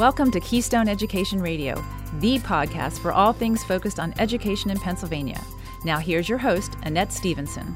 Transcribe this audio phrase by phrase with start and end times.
[0.00, 1.74] Welcome to Keystone Education Radio,
[2.20, 5.38] the podcast for all things focused on education in Pennsylvania.
[5.84, 7.74] Now, here's your host, Annette Stevenson.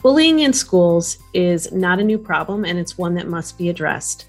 [0.00, 4.28] Bullying in schools is not a new problem, and it's one that must be addressed.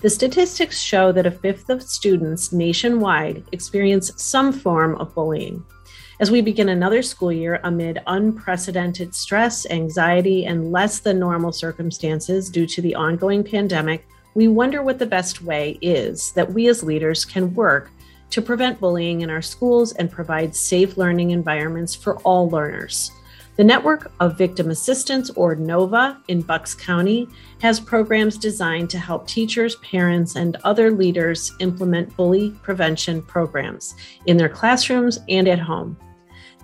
[0.00, 5.62] The statistics show that a fifth of students nationwide experience some form of bullying.
[6.20, 12.48] As we begin another school year amid unprecedented stress, anxiety, and less than normal circumstances
[12.48, 16.82] due to the ongoing pandemic, we wonder what the best way is that we as
[16.82, 17.90] leaders can work
[18.30, 23.12] to prevent bullying in our schools and provide safe learning environments for all learners.
[23.56, 27.28] The Network of Victim Assistance, or NOVA, in Bucks County
[27.60, 33.94] has programs designed to help teachers, parents, and other leaders implement bully prevention programs
[34.26, 35.96] in their classrooms and at home.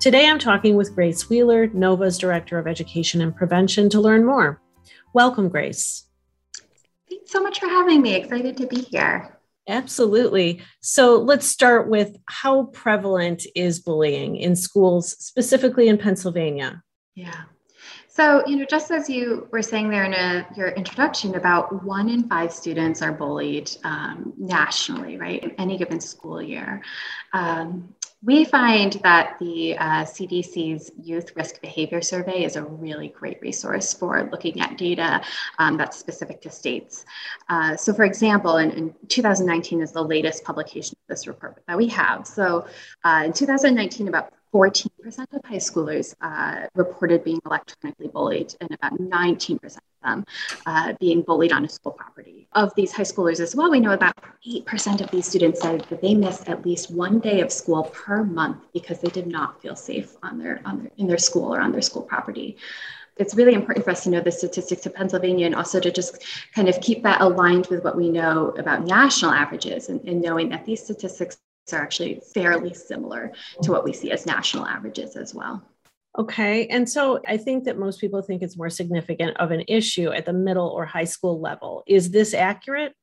[0.00, 4.60] Today, I'm talking with Grace Wheeler, NOVA's Director of Education and Prevention, to learn more.
[5.12, 6.09] Welcome, Grace.
[7.10, 8.14] Thanks so much for having me.
[8.14, 9.36] Excited to be here.
[9.68, 10.62] Absolutely.
[10.80, 16.82] So let's start with how prevalent is bullying in schools, specifically in Pennsylvania?
[17.14, 17.42] Yeah.
[18.12, 22.08] So, you know, just as you were saying there in a, your introduction, about one
[22.08, 26.82] in five students are bullied um, nationally, right, in any given school year.
[27.32, 33.40] Um, we find that the uh, CDC's Youth Risk Behavior Survey is a really great
[33.40, 35.22] resource for looking at data
[35.60, 37.04] um, that's specific to states.
[37.48, 41.76] Uh, so, for example, in, in, 2019 is the latest publication of this report that
[41.76, 42.26] we have.
[42.26, 42.66] So,
[43.04, 44.88] uh, in 2019, about 14%
[45.32, 50.24] of high schoolers uh, reported being electronically bullied, and about 19% of them
[50.66, 52.48] uh, being bullied on a school property.
[52.52, 54.14] Of these high schoolers as well, we know about
[54.46, 58.24] 8% of these students said that they missed at least one day of school per
[58.24, 61.60] month because they did not feel safe on their, on their, in their school or
[61.60, 62.56] on their school property
[63.16, 66.24] it's really important for us to know the statistics of Pennsylvania and also to just
[66.54, 70.48] kind of keep that aligned with what we know about national averages and, and knowing
[70.48, 71.36] that these statistics
[71.72, 75.62] are actually fairly similar to what we see as national averages as well.
[76.18, 76.66] Okay.
[76.66, 80.26] And so I think that most people think it's more significant of an issue at
[80.26, 81.84] the middle or high school level.
[81.86, 82.94] Is this accurate?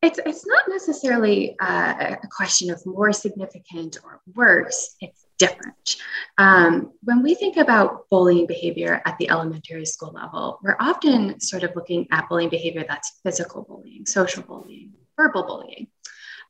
[0.00, 5.96] It's, it's not necessarily uh, a question of more significant or worse, it's different.
[6.38, 11.64] Um, when we think about bullying behavior at the elementary school level, we're often sort
[11.64, 15.88] of looking at bullying behavior that's physical bullying, social bullying, verbal bullying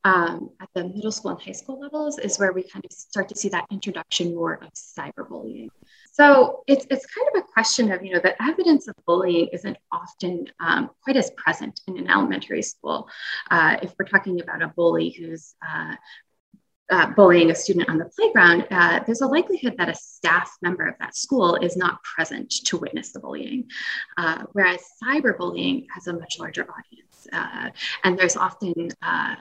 [0.05, 3.29] um, at the middle school and high school levels is where we kind of start
[3.29, 5.69] to see that introduction more of cyberbullying.
[6.13, 9.77] So it's, it's kind of a question of, you know, the evidence of bullying isn't
[9.93, 13.09] often um, quite as present in an elementary school.
[13.51, 15.95] Uh, if we're talking about a bully who's uh,
[16.91, 20.87] uh, bullying a student on the playground, uh, there's a likelihood that a staff member
[20.87, 23.69] of that school is not present to witness the bullying.
[24.17, 27.27] Uh, whereas cyberbullying has a much larger audience.
[27.33, 27.71] Uh,
[28.05, 29.35] and there's often uh,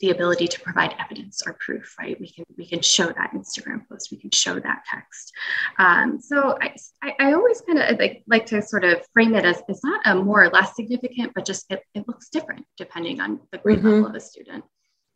[0.00, 2.18] the ability to provide evidence or proof, right?
[2.20, 5.32] We can we can show that Instagram post, we can show that text.
[5.78, 6.74] Um, so I,
[7.18, 10.14] I, always kind of like, like to sort of frame it as it's not a
[10.14, 13.88] more or less significant, but just it, it looks different depending on the grade mm-hmm.
[13.88, 14.64] level of a student.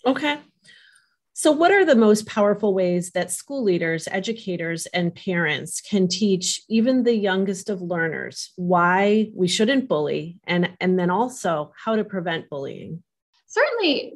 [0.07, 0.39] Okay.
[1.37, 6.63] So, what are the most powerful ways that school leaders, educators, and parents can teach
[6.69, 12.05] even the youngest of learners why we shouldn't bully and, and then also how to
[12.05, 13.03] prevent bullying?
[13.49, 14.15] Certainly,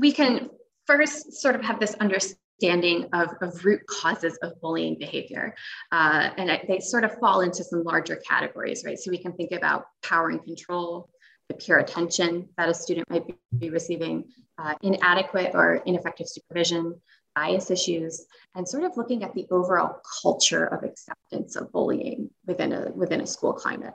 [0.00, 0.50] we can
[0.86, 5.54] first sort of have this understanding of, of root causes of bullying behavior.
[5.92, 8.98] Uh, and they sort of fall into some larger categories, right?
[8.98, 11.08] So we can think about power and control,
[11.48, 13.24] the pure attention that a student might
[13.58, 14.24] be receiving,
[14.58, 17.00] uh, inadequate or ineffective supervision,
[17.34, 22.72] bias issues, and sort of looking at the overall culture of acceptance of bullying within
[22.72, 23.94] a, within a school climate.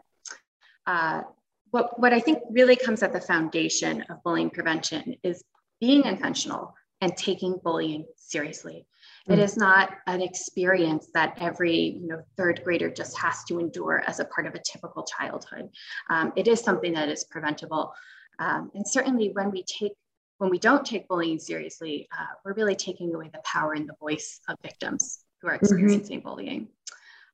[0.88, 1.24] Uh,
[1.72, 5.44] what, what I think really comes at the foundation of bullying prevention is
[5.84, 8.88] being intentional and taking bullying seriously.
[9.28, 9.34] Mm.
[9.34, 14.02] It is not an experience that every you know third grader just has to endure
[14.08, 15.68] as a part of a typical childhood.
[16.10, 17.94] Um, it is something that is preventable,
[18.40, 19.92] um, and certainly when we take
[20.38, 23.96] when we don't take bullying seriously, uh, we're really taking away the power and the
[24.00, 25.66] voice of victims who are mm-hmm.
[25.66, 26.28] experiencing mm-hmm.
[26.30, 26.68] bullying.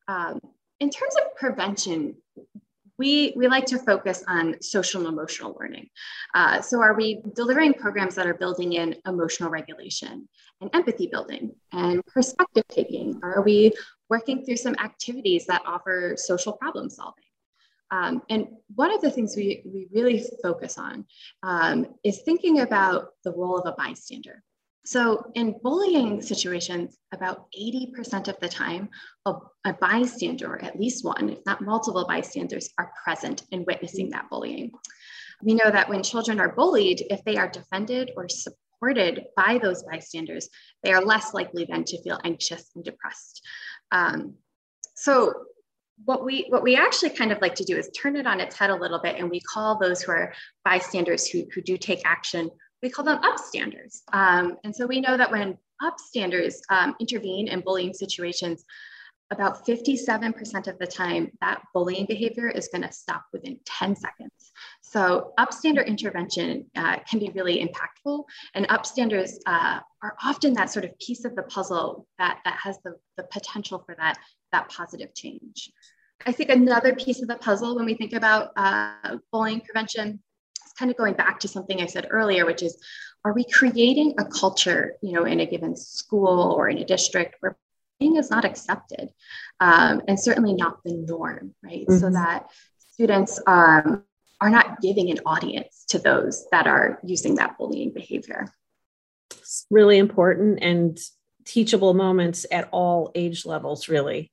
[0.07, 0.39] Um,
[0.79, 2.15] in terms of prevention,
[3.00, 5.90] we, we like to focus on social and emotional learning.
[6.36, 10.28] Uh, so, are we delivering programs that are building in emotional regulation
[10.62, 13.19] and empathy building and perspective taking?
[13.24, 13.72] Are we
[14.10, 17.24] working through some activities that offer social problem solving?
[17.92, 21.06] Um, and one of the things we, we really focus on
[21.42, 24.44] um, is thinking about the role of a bystander.
[24.85, 28.89] So, in bullying situations, about 80% of the time,
[29.25, 29.33] a,
[29.65, 34.29] a, bystander, or at least one, if not multiple bystanders, are present in witnessing that
[34.29, 34.71] bullying.
[35.43, 39.83] We know that when children are bullied, if they are defended or supported by those
[39.83, 40.49] bystanders,
[40.83, 43.45] they are less likely then to feel anxious and depressed.
[43.91, 44.35] Um,
[44.95, 45.33] so
[46.05, 48.57] what we what we actually kind of like to do is turn it on its
[48.57, 50.33] head a little bit and we call those who are
[50.63, 52.49] bystanders who, who do take action
[52.81, 54.01] we call them upstanders.
[54.13, 58.63] Um, and so we know that when upstanders um, intervene in bullying situations
[59.31, 64.51] about 57% of the time that bullying behavior is going to stop within 10 seconds.
[64.81, 68.23] So upstander intervention uh, can be really impactful.
[68.55, 72.79] And upstanders uh, are often that sort of piece of the puzzle that that has
[72.83, 74.17] the, the potential for that
[74.51, 75.71] that positive change.
[76.25, 80.19] I think another piece of the puzzle when we think about uh, bullying prevention
[80.79, 82.77] kind of going back to something I said earlier, which is,
[83.25, 87.35] are we creating a culture, you know, in a given school or in a district
[87.41, 87.57] where
[87.99, 89.09] bullying is not accepted
[89.59, 91.85] um, and certainly not the norm, right?
[91.85, 91.97] Mm-hmm.
[91.97, 92.47] So that
[92.93, 94.03] students um,
[94.39, 98.47] are not giving an audience to those that are using that bullying behavior.
[99.31, 100.97] It's really important and
[101.43, 104.31] teachable moments at all age levels, really.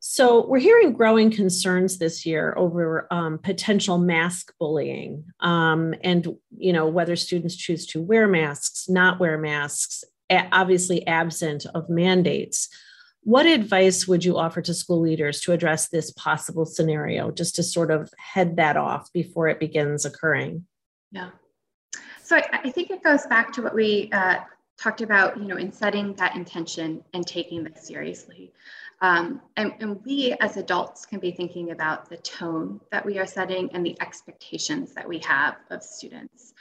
[0.00, 6.72] So we're hearing growing concerns this year over um, potential mask bullying, um, and you
[6.72, 12.68] know whether students choose to wear masks, not wear masks, obviously absent of mandates.
[13.22, 17.62] What advice would you offer to school leaders to address this possible scenario, just to
[17.64, 20.64] sort of head that off before it begins occurring?
[21.10, 21.30] Yeah.
[22.22, 24.36] So I, I think it goes back to what we uh,
[24.78, 28.52] talked about, you know, in setting that intention and taking this seriously.
[29.00, 33.26] Um, and, and, we as adults can be thinking about the tone that we are
[33.26, 36.52] setting and the expectations that we have of students.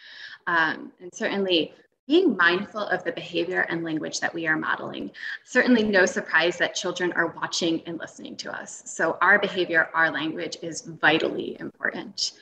[0.45, 1.73] Um, and certainly
[2.07, 5.11] being mindful of the behavior and language that we are modeling.
[5.43, 8.83] Certainly no surprise that children are watching and listening to us.
[8.85, 12.33] So our behavior, our language is vitally important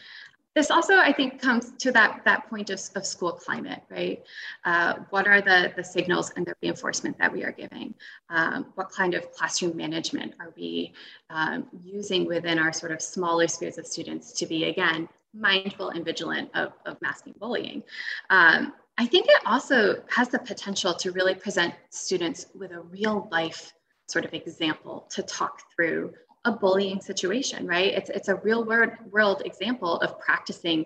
[0.55, 4.23] this also i think comes to that that point of, of school climate right?
[4.63, 7.93] Uh, what are the the signals and the reinforcement that we are giving?
[8.29, 10.93] Um, what kind of classroom management are we
[11.29, 16.05] um, using within our sort of smaller spheres of students to be again mindful and
[16.05, 17.83] vigilant of, of masking bullying?
[18.29, 23.27] Um, i think it also has the potential to really present students with a real
[23.31, 23.73] life
[24.07, 26.13] sort of example to talk through
[26.45, 27.93] a bullying situation, right?
[27.93, 30.85] It's, it's a real world, world example of practicing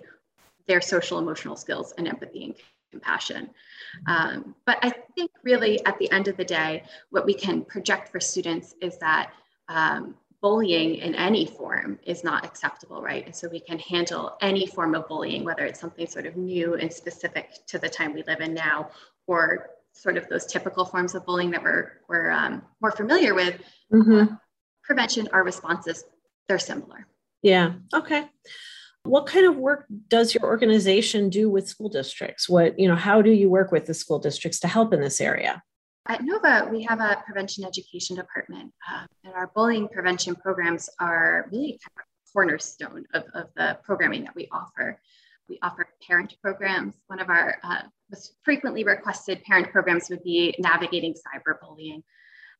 [0.67, 2.55] their social emotional skills and empathy and
[2.91, 3.49] compassion.
[4.07, 8.09] Um, but I think really at the end of the day, what we can project
[8.09, 9.31] for students is that
[9.67, 13.25] um, bullying in any form is not acceptable, right?
[13.25, 16.75] And so we can handle any form of bullying, whether it's something sort of new
[16.75, 18.89] and specific to the time we live in now,
[19.27, 23.59] or sort of those typical forms of bullying that we're, we're um, more familiar with.
[23.91, 24.35] Mm-hmm
[24.89, 26.03] prevention are responses,
[26.47, 27.05] they're similar.
[27.43, 27.73] Yeah.
[27.93, 28.25] Okay.
[29.03, 32.49] What kind of work does your organization do with school districts?
[32.49, 35.21] What, you know, how do you work with the school districts to help in this
[35.21, 35.61] area?
[36.07, 41.47] At NOVA, we have a prevention education department, uh, and our bullying prevention programs are
[41.51, 44.99] really kind of a cornerstone of, of the programming that we offer.
[45.47, 46.95] We offer parent programs.
[47.07, 52.01] One of our uh, most frequently requested parent programs would be navigating cyberbullying.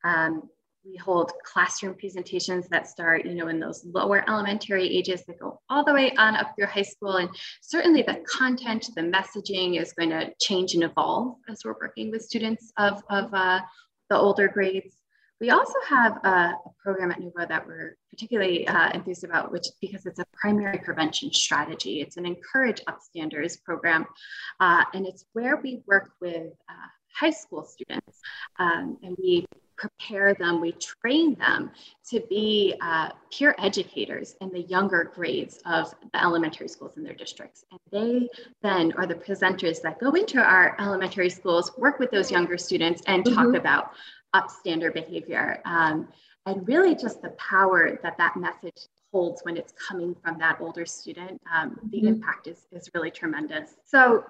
[0.04, 0.44] Um,
[0.90, 5.60] we hold classroom presentations that start you know in those lower elementary ages that go
[5.70, 7.30] all the way on up through high school and
[7.62, 12.22] certainly the content the messaging is going to change and evolve as we're working with
[12.22, 13.60] students of, of uh,
[14.10, 14.96] the older grades
[15.40, 19.68] we also have a, a program at NOVA that we're particularly uh, enthused about, which
[19.80, 22.02] because it's a primary prevention strategy.
[22.02, 24.06] It's an encourage upstanders program,
[24.60, 28.20] uh, and it's where we work with uh, high school students,
[28.60, 29.46] um, and we
[29.80, 31.72] prepare them, we train them
[32.10, 37.14] to be uh, peer educators in the younger grades of the elementary schools in their
[37.14, 37.66] districts.
[37.72, 38.30] And they
[38.62, 43.02] then are the presenters that go into our elementary schools, work with those younger students,
[43.08, 43.36] and mm-hmm.
[43.36, 43.92] talk about
[44.36, 45.62] upstander behavior.
[45.66, 46.10] Um,
[46.46, 50.86] and really just the power that that message holds when it's coming from that older
[50.86, 52.08] student, um, the mm-hmm.
[52.08, 53.76] impact is, is really tremendous.
[53.86, 54.24] So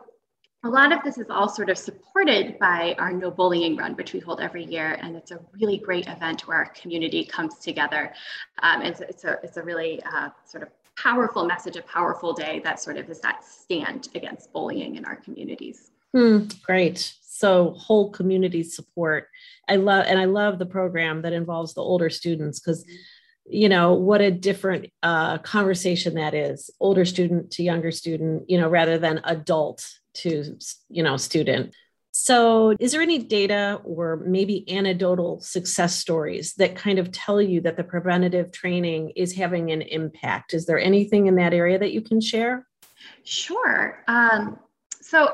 [0.64, 4.12] a lot of this is all sort of supported by our no bullying run which
[4.12, 8.14] we hold every year and it's a really great event where our community comes together.
[8.62, 12.60] Um, it's, it's, a, it's a really uh, sort of powerful message a powerful day
[12.64, 15.92] that sort of is that stand against bullying in our communities.
[16.14, 17.14] Hmm, great.
[17.22, 19.28] So whole community support.
[19.70, 22.84] I love and i love the program that involves the older students because
[23.46, 26.70] you know what a different uh, conversation that is.
[26.80, 30.58] Older student to younger student you know rather than adult to
[30.90, 31.74] you know student
[32.12, 37.62] so is there any data or maybe anecdotal success stories that kind of tell you
[37.62, 41.92] that the preventative training is having an impact is there anything in that area that
[41.92, 42.66] you can share
[43.24, 44.04] Sure.
[44.08, 44.60] Um,
[45.02, 45.34] so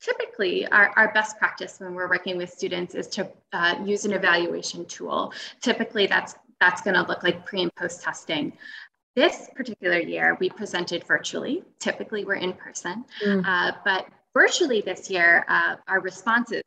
[0.00, 4.12] typically our, our best practice when we're working with students is to uh, use an
[4.12, 5.32] evaluation tool.
[5.60, 8.52] Typically that's that's going to look like pre and post testing.
[9.14, 11.64] This particular year, we presented virtually.
[11.78, 13.44] Typically, we're in person, mm.
[13.46, 16.62] uh, but virtually this year, uh, our responses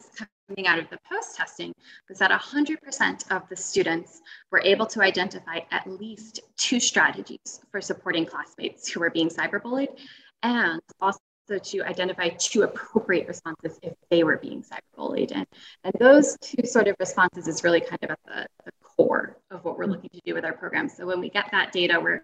[0.47, 1.73] coming out of the post testing
[2.07, 4.21] was that 100% of the students
[4.51, 9.97] were able to identify at least two strategies for supporting classmates who were being cyberbullied
[10.43, 15.31] and also to identify two appropriate responses if they were being cyberbullied.
[15.33, 15.47] And,
[15.83, 19.63] and those two sort of responses is really kind of at the, the core of
[19.63, 20.89] what we're looking to do with our program.
[20.89, 22.23] So when we get that data, we're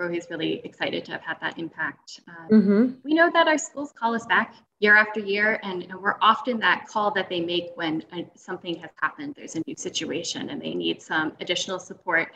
[0.00, 2.20] Rohi's really excited to have had that impact.
[2.26, 2.92] Um, mm-hmm.
[3.04, 6.58] We know that our schools call us back year after year, and, and we're often
[6.60, 9.34] that call that they make when uh, something has happened.
[9.36, 12.32] There's a new situation, and they need some additional support.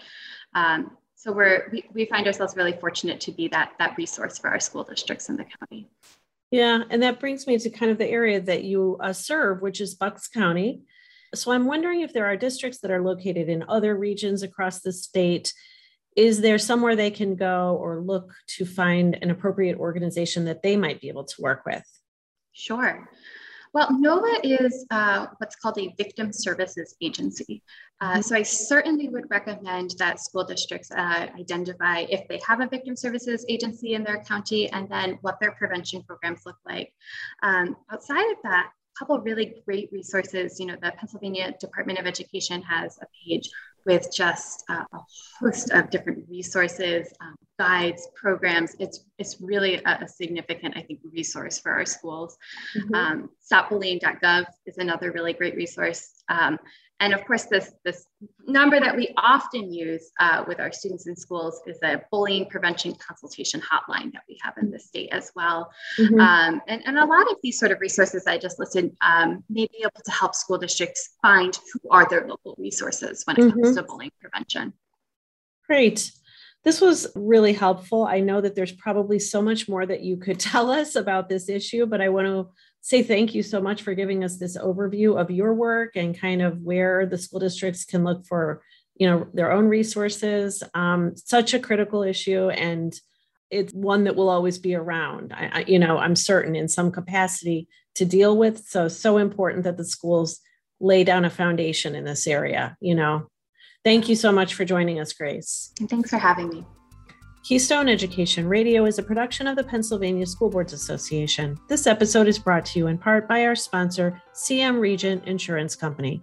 [0.55, 4.51] Um, so we're we, we find ourselves really fortunate to be that that resource for
[4.51, 5.89] our school districts in the county.
[6.51, 9.81] Yeah, and that brings me to kind of the area that you uh, serve, which
[9.81, 10.83] is Bucks County.
[11.35, 14.93] So I'm wondering if there are districts that are located in other regions across the
[14.93, 15.53] state
[16.17, 20.77] is there somewhere they can go or look to find an appropriate organization that they
[20.77, 21.85] might be able to work with?
[22.53, 23.09] Sure.
[23.75, 27.61] Well, NOVA is uh, what's called a victim services agency.
[28.01, 28.21] Uh, mm-hmm.
[28.21, 32.95] so I certainly would recommend that school districts uh, identify if they have a victim
[32.95, 36.93] services agency in their county and then what their prevention programs look like.
[37.43, 40.61] Um, outside of that, a couple really great resources.
[40.61, 43.51] You know, the Pennsylvania Department of Education has a page
[43.87, 44.99] with just uh, a
[45.39, 48.75] host of different resources, um, guides, programs.
[48.79, 52.37] It's it's really a, a, significant, I think, resource for our schools.
[52.77, 52.95] Mm-hmm.
[52.95, 53.31] Um,
[54.67, 56.23] is another really great resource.
[56.29, 56.59] Um,
[57.01, 58.07] and of course, this, this
[58.47, 62.95] number that we often use uh, with our students in schools is a bullying prevention
[62.95, 65.71] consultation hotline that we have in the state as well.
[65.99, 66.21] Mm-hmm.
[66.21, 69.67] Um, and, and a lot of these sort of resources I just listed um, may
[69.67, 73.61] be able to help school districts find who are their local resources when it mm-hmm.
[73.61, 74.73] comes to bullying prevention.
[75.67, 76.13] Great.
[76.65, 78.05] This was really helpful.
[78.05, 81.49] I know that there's probably so much more that you could tell us about this
[81.49, 82.49] issue, but I want to
[82.81, 86.43] say thank you so much for giving us this overview of your work and kind
[86.43, 88.63] of where the school districts can look for
[88.97, 90.63] you know their own resources.
[90.75, 92.95] Um, such a critical issue and
[93.51, 95.33] it's one that will always be around.
[95.33, 99.65] I, I, you know i'm certain in some capacity to deal with so so important
[99.65, 100.41] that the schools
[100.81, 103.29] lay down a foundation in this area you know
[103.85, 106.67] thank you so much for joining us grace and thanks for having me
[107.45, 111.61] Keystone Education Radio is a production of the Pennsylvania School Boards Association.
[111.69, 116.23] This episode is brought to you in part by our sponsor, CM Regent Insurance Company.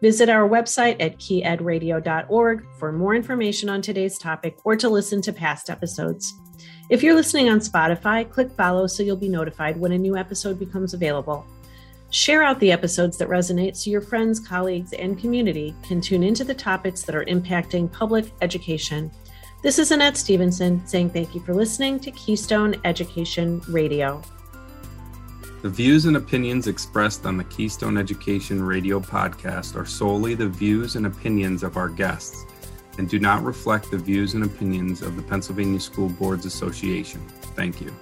[0.00, 5.32] Visit our website at keyedradio.org for more information on today's topic or to listen to
[5.32, 6.32] past episodes.
[6.88, 10.58] If you're listening on Spotify, click follow so you'll be notified when a new episode
[10.58, 11.46] becomes available.
[12.10, 16.44] Share out the episodes that resonate so your friends, colleagues, and community can tune into
[16.44, 19.10] the topics that are impacting public education
[19.66, 24.22] this is Annette Stevenson saying thank you for listening to Keystone Education Radio.
[25.62, 30.94] The views and opinions expressed on the Keystone Education Radio podcast are solely the views
[30.94, 32.44] and opinions of our guests
[32.98, 37.20] and do not reflect the views and opinions of the Pennsylvania School Boards Association.
[37.56, 37.92] Thank you.